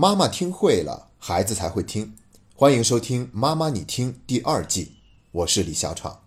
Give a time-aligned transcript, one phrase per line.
[0.00, 2.14] 妈妈听会了，孩子才会听。
[2.54, 4.92] 欢迎收听《妈妈你听》第二季，
[5.32, 6.24] 我是李小闯。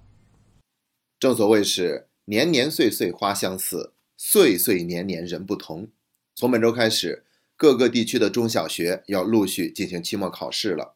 [1.18, 5.88] 正所谓是年年岁岁花相似，岁岁年年人不同。
[6.36, 7.24] 从本周开始，
[7.56, 10.96] 各个地区的中小学要陆续进行期末考试了，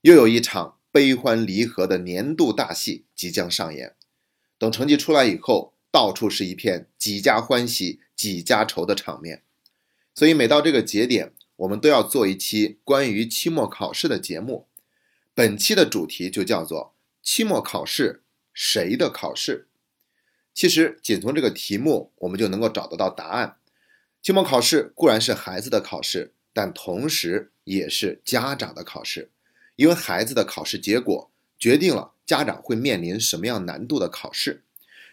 [0.00, 3.94] 又有一场悲欢离合的年度大戏即将上演。
[4.56, 9.42] 等成绩出来以后，到处是一片几家欢喜几家愁的场面。
[10.14, 14.68] 所以每到这个节点，我们都要做一期关于期末考试的节目，
[15.34, 18.22] 本期的主题就叫做“期末考试
[18.54, 19.66] 谁的考试”。
[20.54, 23.56] 其实，仅从这个题目，我们就能够找得到答案。
[24.22, 29.32] 期末考试固然是孩子的考试，但同时也是家长的考试，
[29.74, 34.62] 因为孩子的考试结果决定了家长会面临什么样难度的考试，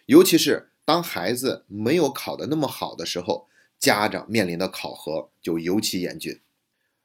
[0.05, 3.47] 尤其是当孩子没有考得那么好的时候。
[3.79, 6.39] 家长面临的考核就尤其严峻，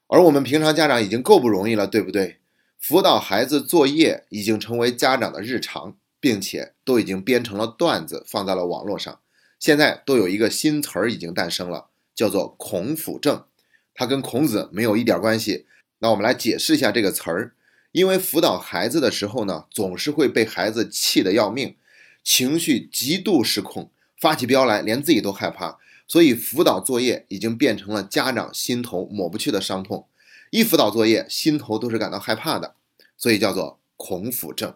[0.07, 2.37] 而我们平常家长已经够不容易了，对不对？
[2.79, 9.19] 辅导孩子作业已经成为家长的日常，并且都已经编成了段子放在了网络上。
[9.59, 13.45] 现在都有一个新词儿已经诞生了，叫做“孔府症”，
[13.93, 15.67] 它跟孔子没有一点关系。
[15.99, 17.53] 那我们来解释一下这个词儿，
[17.91, 21.75] 因为辅导孩子的时候呢，总是会被孩子气得要命，
[22.23, 25.77] 情绪极度失控，发起飙来，连自己都害怕。
[26.11, 30.09] 所以辅导作业已经变成了家长心头抹不去的伤痛，
[30.49, 32.75] 一辅导作业心头都是感到害怕的，
[33.15, 34.75] 所以叫做恐辅症。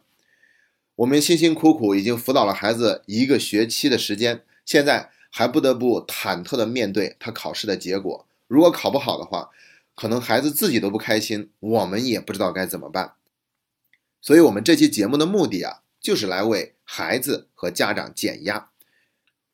[0.95, 8.25] 我们辛辛苦苦已经辅导了孩子一个学期的时间，现在还不得不忐忑的面对他考试的结果。
[8.47, 9.49] 如果考不好的话，
[9.93, 13.15] 可能孩子自己都不开心，我们也不知道该怎么办。
[14.21, 18.69] 所以，我们这期节目的目的啊，就是来为孩子和家长减压。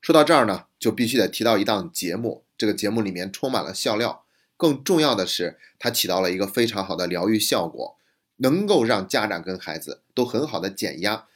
[0.01, 2.43] 说到这儿呢，就必须得提到一档节目。
[2.57, 4.25] 这个节目里面充满了笑料，
[4.57, 7.97] 更重要的是，它起到了一个非常好的疗愈效果，
[8.37, 11.27] 能够让家长跟孩子都很好的减压，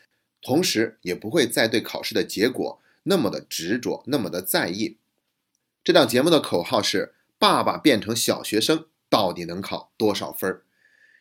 [0.42, 4.98] 同时也不会再对考试的结果那么的执着，那么的在意。
[5.84, 10.64] 这档节目的口号是“爸爸变成小学生，到底能考多少分儿？”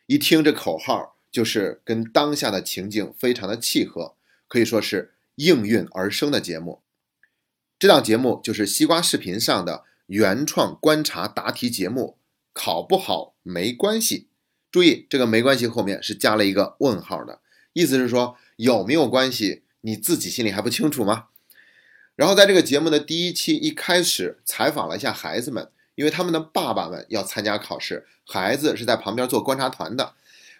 [0.07, 4.15] 一听这口号，就是跟当下的情境非常的契合，
[4.47, 6.81] 可以说是应运而生的节目。
[7.77, 12.17] 这档节目就是西瓜视频上的原创观察答题节目，
[12.53, 14.29] 考不好没关系。
[14.71, 17.41] 注意，这个没关系后面是加了一个问号的，
[17.73, 21.25] 意思是说有没有关系，你自己心里还不清楚吗？
[22.15, 30.13] 然后在这个节目的第一期一开始采访了一下孩子们，因为他们的爸爸们要参加考试，孩子是在旁边做观察团的。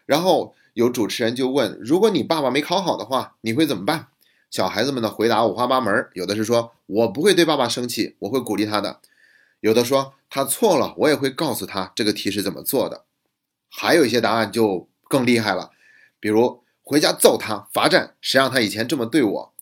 [0.06, 4.10] 然后有主持人就问：如果你爸爸没考好的话，你会怎么办？
[4.50, 9.00] 小孩子们的回答五花八门，有的是说我不会对爸爸生气，我会鼓励他的；
[9.60, 13.06] 有的说他错了，我也会告诉他这个题是怎么做的。
[13.70, 15.72] 还有一些答案就更厉害了，
[16.20, 19.54] 比如回家揍他，罚站，谁让他以前这么对我？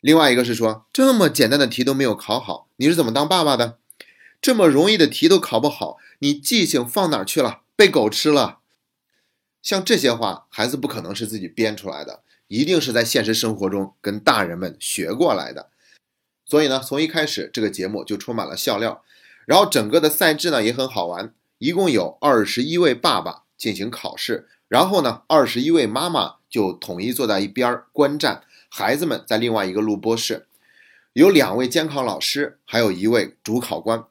[0.00, 3.78] 另外一个是说这么简单的题都没有考好，你是怎么当爸爸的？
[4.40, 7.62] 这么容易的题都考不好，你记性放哪去了？
[7.76, 8.60] 被狗吃了？
[9.62, 12.22] 像这些话，孩子不可能是自己编出来的。
[12.50, 15.70] 一定是在现实生活中跟大人们学过来的，
[16.44, 19.04] 所以呢，从一开始这个节目就充满了笑料，
[19.46, 30.48] 然后整个的赛制呢也很好玩，一共有二十一位爸爸进行考试，然后呢，二十一位妈妈就统一坐在一边观战，孩子们在另外一个录播室，
[31.12, 34.02] 有两位监考老师，还有一位主考官，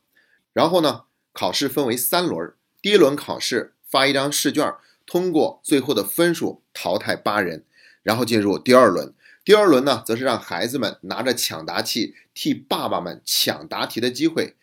[0.53, 1.01] 然后呢，
[1.33, 4.73] 考试分为三轮，第一轮考试发一张试卷，
[5.05, 7.65] 通过最后的分数淘汰八人。
[8.03, 14.55] 然后进入第二轮，第二轮呢，则是让孩子们拿着抢答器替爸爸们抢答题的机会。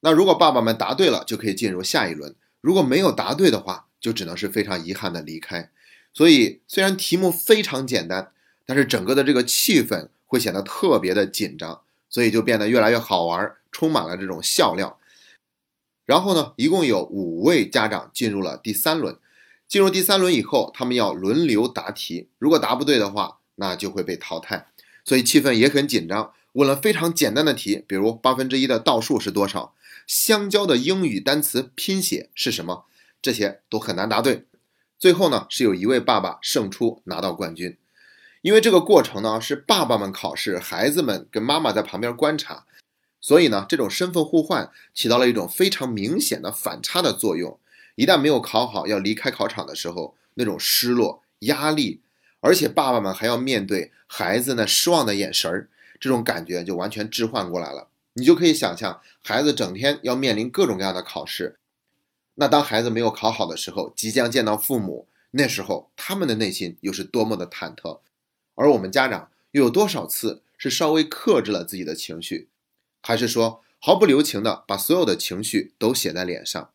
[0.00, 5.70] 那如果爸爸们答对了，就可以进入下一轮；如果没有答对的话，就只能是非常遗憾的离开。
[6.12, 8.32] 所以，虽然题目非常简单，
[8.66, 14.98] 但是整个的这个气氛会显得特别的紧张，所以就变得越来越好玩，充满了这种笑料。
[16.04, 19.16] 然后呢，一共有五位家长进入了第三轮。
[19.66, 24.68] 进入第三轮以后，他们要轮流答题，如果答不对的话，那就会被淘汰，
[25.04, 26.32] 所以气氛也很紧张。
[26.52, 29.74] 问了非常简单的题，比如八分之一的倒数是多少，
[30.06, 32.84] 香蕉的英语单词拼写是什么，
[33.20, 34.44] 这些都很难答对。
[34.96, 37.76] 最后呢，是有一位爸爸胜出拿到冠军，
[38.42, 42.64] 因为这个过程呢是爸爸们考试，孩子们跟妈妈在旁边观察，
[43.20, 47.58] 所以呢，这种身份互换起到了一种非常明显的反差的作用。
[47.96, 52.00] 一旦没有考好，要离开考场的时候，那种失落、压力，
[52.40, 55.68] 而且爸爸们还要面对孩子那失望的眼神儿，
[56.00, 57.88] 这种感觉就完全置换过来了。
[58.14, 61.56] 你就可以想象，孩子整天要面临各种各样的考试，
[62.34, 68.00] 那当孩子没有考好的时候，即将见到父母，那时候他们的内心又是多么的忐忑，
[68.54, 72.48] 而我们家长又有多少次是稍微克制了自己的情绪，
[73.02, 76.70] 还是说毫不留情的把所有的情绪都写在脸上？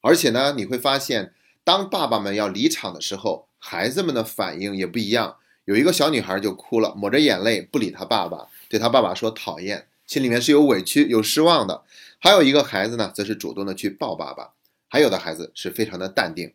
[0.00, 1.32] 而且呢，你会发现，
[1.64, 5.36] 当爸爸们要离场的时候，孩子们的反应也不一样。
[5.64, 11.82] 有一个小女孩就哭了，抹着眼泪不理她爸爸，对她爸爸说讨厌，心里面是有委屈、有失望的。
[12.18, 14.52] 还有一个孩子呢，则是主动的去抱爸爸。
[14.88, 16.54] 还有的孩子是非常的淡定。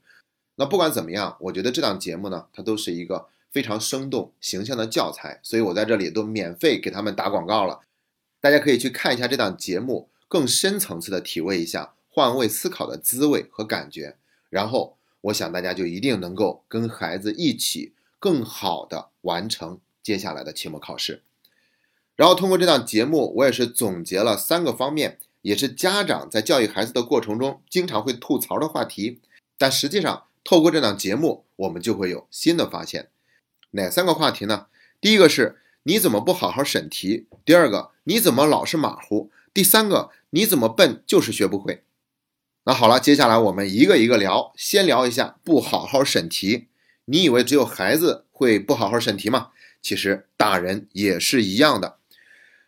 [0.55, 7.81] 那不管怎么样，我觉得这档节目呢，它都是一个非常生动、形象的教材，所以我在这里都免费给他们打广告了。
[8.41, 14.15] 大家可以去看一下这档节目，更深层次的体会一下换位思考的滋味和感觉。
[14.51, 17.93] 然后，我想大家就一定能够跟孩子一起。
[18.19, 21.23] 更好的完成接下来的期末考试，
[22.15, 29.19] 然后通过这档节目，我也是总结了三个方面，也是家长在教育孩子的过程中经常会吐槽的话题。
[29.57, 33.09] 但实际上，透过这档节目，我们就会有新的发现。
[33.71, 34.67] 哪三个话题呢？
[35.01, 37.27] 第一个是你怎么不好好审题？
[37.43, 39.29] 第二个你怎么老是马虎？
[39.53, 41.83] 第三个你怎么笨就是学不会？
[42.65, 46.67] 那好了，接下来我们一个一个聊，先聊一下不好好审题。
[47.05, 49.49] 你以为只有孩子会不好好审题吗？
[49.81, 51.97] 其实大人也是一样的，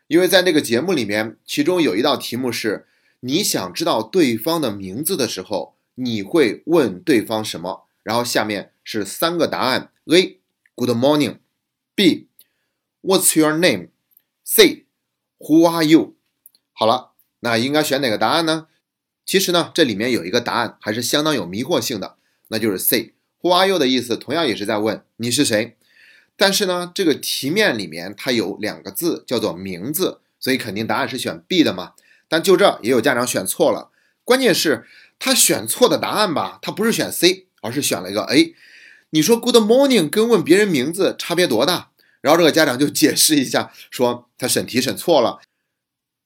[0.07, 2.85] 因为在那个节目里面，其中有一道题目是：
[3.21, 7.85] 你想知道对方的名字的时候，你会问对方什么？
[8.03, 10.39] 然后下面是三个答案：A.
[10.75, 12.25] Good morning；B.
[13.01, 14.83] What's your name？C.
[15.39, 16.15] Who are you？
[16.73, 18.67] 好了，那应该选哪个答案呢？
[19.25, 22.15] 其实呢，这里面有一个答案还是相当有迷惑性的，
[22.49, 23.13] 那就是 C。
[23.41, 25.75] Who are you 的意思同样也是在问你是谁，
[26.35, 31.93] 但是呢，这个题面里面它有两个字叫做名字，所以肯定答案是选 B 的嘛。
[32.27, 33.91] 但就这也有家长选错了，
[34.23, 34.85] 关键是
[35.19, 38.55] 他选错的答案吧，他不是选 C，而是选了一个 A。
[39.11, 41.91] 你说 Good morning 跟问别人名字差别多大？
[42.21, 45.39] 然后这个家长就解释一下，说他审题审错了，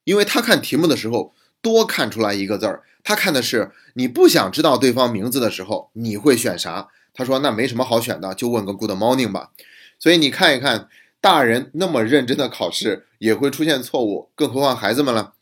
[0.06, 6.90] 因为他看题目的时候多看出来一个字儿，他看的是你不想知道对方名字的时候你会选啥。
[7.12, 9.52] 他说：“那没什么好选的，就问个 Good morning 吧。”
[10.00, 10.88] 所以你看一看，
[11.20, 15.34] 大人那么认真的考试也会出现错误，更何况孩子们了。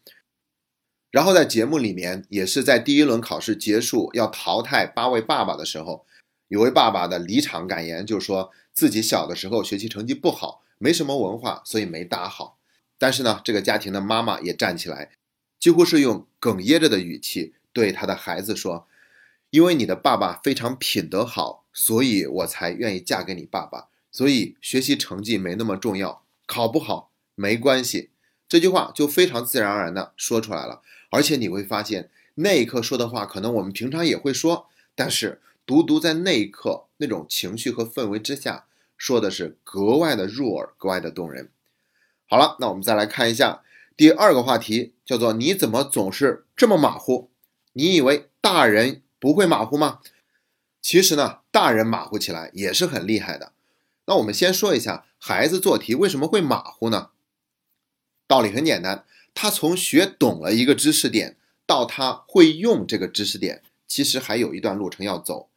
[1.12, 6.06] 然后在节目里面，也是在第一轮考试结束要淘汰八位爸爸的时候，
[6.48, 12.58] 有位爸爸的离场感言就说自己小的时候学习成绩不好，没什么文化，所以没答好。
[12.98, 15.12] 但是呢，这个家庭的妈妈也站起来，
[15.60, 18.88] 几乎是用哽咽着的语气对他的孩子说。
[19.50, 23.88] 因为你的爸爸非常品德好，所以我才愿意嫁给你爸爸。
[24.12, 28.10] 所以学习成绩没那么重要，考不好没关系。
[28.50, 30.82] 这句话就非常自然而然的说出来了。
[31.10, 38.66] 而且你会发现，那一刻说的话，可能我们平常也会说，但是独独在那一刻那种情绪和氛围之下，
[38.98, 41.50] 说的是格外的入耳，格外的动人。
[42.28, 43.62] 好了，那我们再来看一下
[43.98, 47.32] 第二个话题，叫做你怎么总是这么马虎？
[47.74, 49.02] 你以为大人？
[49.18, 50.02] 不会马虎吗？
[50.80, 53.54] 其实呢，大人马虎起来也是很厉害的。
[54.06, 57.10] 那我们先说一下，孩子做题为什么会马虎呢？
[58.28, 59.04] 道理很简单，
[59.34, 61.36] 他从学懂了一个知识点
[61.66, 65.50] 到他会用这个知识点，其实还有一段路程要走。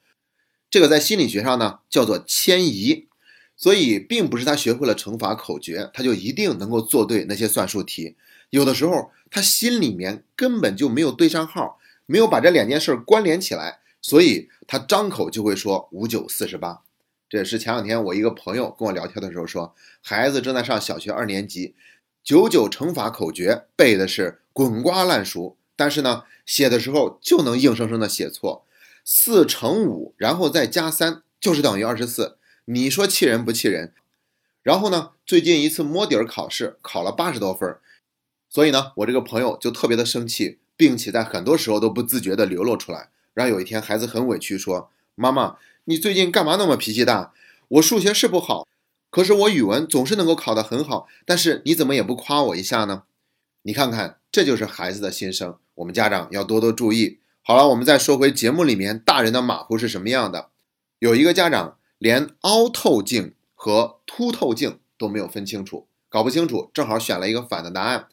[0.70, 3.06] 这个在心理学上呢叫做迁移。
[3.54, 8.16] 所以，并不是他学会了乘法口诀，他就一定能够做对那些算术题。
[8.50, 11.78] 有的时候，他心里面根本就没有对上号。
[12.06, 16.82] 没有把这两件事关联起来，所以他张口就会说五九四十八。
[17.28, 21.76] 这也是前两天我一个朋友跟我聊天的时候说，孩子正在上小学二年级，
[22.24, 28.66] 九九乘法口诀背的是滚瓜烂熟，但是呢，写的时候就能硬生生的写错。
[29.04, 32.38] 四乘五，然后再加三，就是等于二十四。
[32.64, 33.94] 你说气人不气人？
[34.64, 37.80] 然后呢，最近一次摸底儿考试考了八十多分儿，
[38.50, 40.58] 所以呢，我这个朋友就特别的生气。
[40.80, 43.10] 并且在很多时候都不自觉地流露出来。
[43.34, 47.34] 然后有一天，孩子很委屈说：“妈妈，你最近干嘛那么脾气大？
[47.68, 48.66] 我数学是不好，
[49.10, 51.06] 可是我语文总是能够考得很好。
[51.26, 53.02] 但是你怎么也不夸我一下呢？
[53.64, 55.54] 你看看，这就是孩子的心声。
[55.74, 57.18] 我们家长要多多注意。
[57.42, 60.48] 好了，我们再说回节目里面大人的马虎是什么样的。
[60.98, 68.06] 有一个家长连凹透镜和凸透镜都没有分清楚，搞不清楚，正好选了一个反的答案。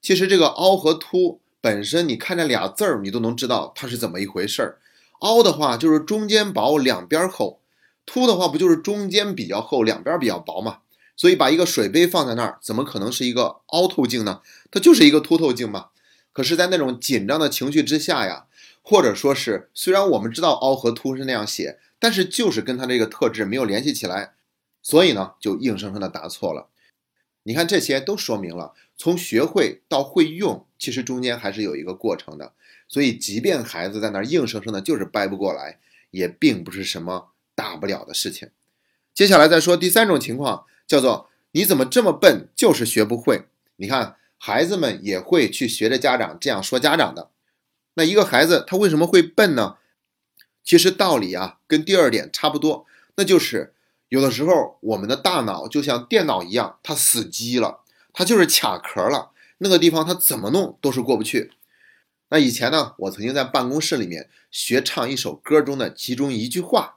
[0.00, 1.40] 其实这个凹和凸。
[1.58, 4.78] 本身你看这俩字儿，你都能知道它是怎么一回事儿。
[5.20, 7.58] 凹的话就是中间薄，两边厚；
[8.04, 10.78] 凸的话不就是中间比较厚，两边比较薄嘛？
[11.16, 14.42] 所以把一个水杯放在那儿，怎么可能是一个凹透镜呢？
[14.70, 15.86] 它就是一个凸透镜嘛。
[16.32, 18.44] 可是，在那种紧张的情绪之下呀，
[18.82, 24.34] 或者说是虽然我们知道凹和凸是那样写，但是就是跟它这个特质没有联系起来，
[24.82, 26.68] 所以呢就硬生生的答错了。
[27.46, 32.52] 你看这些都说明了，从学会到会用，其实中间还是有一个过程的。
[32.88, 35.78] 所以即便孩子在那儿硬生生的就是掰不过来，
[36.10, 38.50] 也并不是什么大不了的事情。
[39.14, 43.46] 接下来再说第三种情况，叫做你怎么这么笨，就是学不会。
[43.76, 44.16] 你看。
[44.38, 47.30] 孩子们也会去学着家长这样说家长的。
[47.94, 49.78] 那一个孩子他为什么会笨呢？
[50.62, 52.84] 其实道理啊跟第二点差不多，
[53.16, 53.72] 那就是
[54.08, 57.80] 有的时候我们的大脑就像电脑一样，它死机了，
[58.12, 61.52] 它就是卡壳了，那个地方它怎么弄都是过不去。
[62.30, 66.96] 那以前呢，我曾经在办公室里面学唱一首歌中的其中一句话，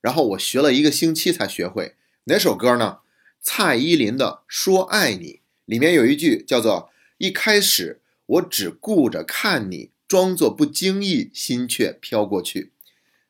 [0.00, 1.96] 然后我学了一个星期才学会。
[2.24, 2.98] 哪首歌呢？
[3.42, 5.26] 蔡依林的《说爱你》。
[5.64, 12.72] 里面有一句叫做“一开始我只顾着看你，装作不经意，心却飘过去”，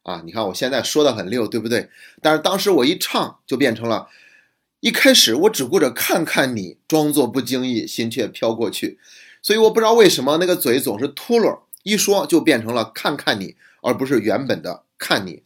[0.02, 1.90] 啊，你看我现在说的很溜，对不对？
[2.22, 4.08] 但是当时我一唱就变成了
[4.80, 8.98] “一开始我只顾着看看你，装作不经意，心却飘过去”，
[9.42, 15.42] 所以我不知道为什么那个嘴总是秃噜，一说就变成了“看看你”，而不是原本的“看你”。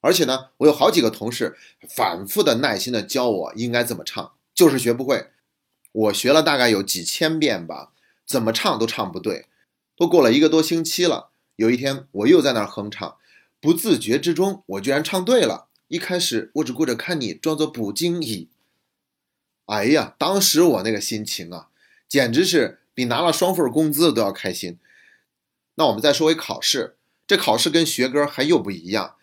[0.00, 1.56] 而且呢，我有好几个同事
[1.88, 5.26] 反复的耐心的教我应该怎么唱，就是学不会。
[5.90, 7.90] 我学了大概有几千遍吧，
[8.24, 9.46] 怎么唱都唱不对。
[9.96, 13.16] 都过了一个多星期了，有一天我又在那儿哼唱，
[13.60, 15.68] 不自觉之中我居然唱对了。
[15.88, 18.48] 一开始我只顾着看你，装作不经意。
[19.66, 21.68] 哎呀，当时我那个心情啊，
[22.08, 24.78] 简直是比拿了双份工资都要开心。
[25.74, 26.96] 那我们再说回考试，
[27.26, 29.16] 这考试跟学歌还又不一样，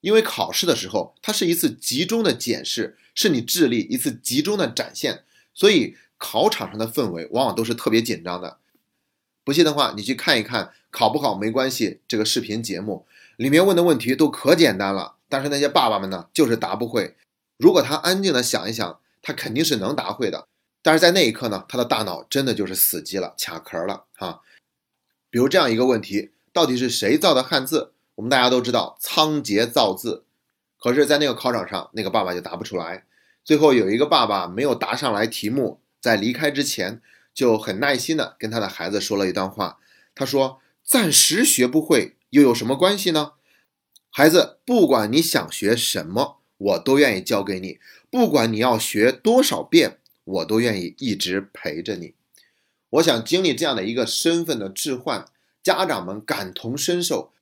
[0.00, 5.24] 因为考试的时候它是一次集中的检视，是你智力一次集中的展现，
[5.54, 5.96] 所以。
[6.24, 8.60] 考场上的氛围往往都是特别紧张的，
[9.44, 12.00] 不信的话，你去看一看，考不考没关系。
[12.06, 13.06] 这个视频节目
[13.36, 17.16] 里面问的问题都可简单了，但是那些爸爸们呢，就是答不会。
[17.56, 20.46] 如果他安静的想一想，他肯定是能答会的。
[20.82, 24.42] 但是在那一刻呢，他的大脑真的就是死机了，卡壳了哈。
[25.30, 27.92] 比如这样一个问题，到底是谁造的汉字？
[28.16, 30.24] 我们大家都知道仓颉造字，
[30.78, 33.04] 可是，在那个考场上，那个爸爸就答不出来。
[33.44, 35.80] 最后有一个爸爸没有答上来题目。
[36.00, 37.00] 在离开之前，
[37.34, 39.78] 就很耐心的跟他的孩子说了一段话。
[40.14, 43.32] 他说：“暂时学不会又有什么关系呢？
[44.10, 47.78] 孩子，不管你想学什么，我都愿意教给你；
[48.10, 52.14] 不管你要学多少遍，我都愿意一直陪着你。”
[52.90, 55.26] 我想经历这样的一个身份的置换，
[55.62, 57.32] 家长们感同身受，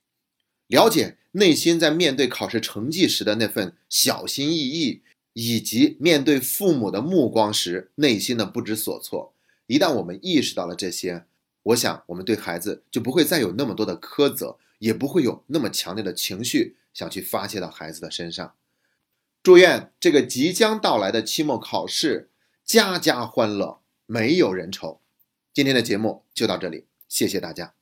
[0.67, 5.01] 了解内心在面对考试成绩时的那份小心翼翼。
[5.33, 9.33] 以及面对父母的目光时，内心的不知所措。
[9.71, 11.23] 一旦我们意识到了这些，
[11.63, 18.53] 我想我们对孩子就不会再有那么多的苛责，也不会有那么强烈的情绪想去发泄到孩子的身上。
[19.41, 22.29] 祝愿这个即将到来的期末考试，
[22.65, 24.99] 家家欢乐，没有人愁。
[25.53, 27.73] 今天的节目就到这里，谢谢大家。